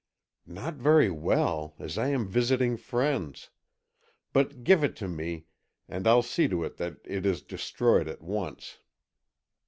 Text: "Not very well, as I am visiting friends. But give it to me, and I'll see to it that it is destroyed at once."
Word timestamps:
"Not 0.47 0.77
very 0.77 1.11
well, 1.11 1.75
as 1.77 1.95
I 1.95 2.07
am 2.07 2.27
visiting 2.27 2.75
friends. 2.75 3.51
But 4.33 4.63
give 4.63 4.83
it 4.83 4.95
to 4.95 5.07
me, 5.07 5.45
and 5.87 6.07
I'll 6.07 6.23
see 6.23 6.47
to 6.47 6.63
it 6.63 6.77
that 6.77 6.97
it 7.05 7.23
is 7.23 7.43
destroyed 7.43 8.07
at 8.07 8.19
once." 8.23 8.79